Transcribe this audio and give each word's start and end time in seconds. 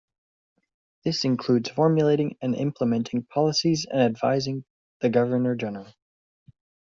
This 1.03 1.25
includes 1.25 1.69
formulating 1.69 2.35
and 2.41 2.55
implementing 2.55 3.21
policies 3.21 3.85
and 3.87 4.01
advising 4.01 4.65
the 5.01 5.09
Governor-General. 5.11 5.93